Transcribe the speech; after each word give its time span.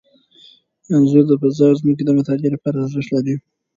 انځور 0.93 1.23
د 1.27 1.31
فضا 1.41 1.65
او 1.69 1.75
ځمکې 1.81 2.03
د 2.05 2.11
مطالعې 2.19 2.49
لپاره 2.55 2.77
ارزښت 2.85 3.09
لري. 3.15 3.35